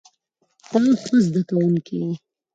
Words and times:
ته 0.69 0.77
ښه 1.03 1.17
زده 1.25 1.41
کوونکی 1.49 1.95
یې. 2.03 2.11